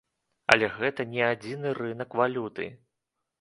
[0.53, 2.67] Але гэта не адзіны рынак валюты.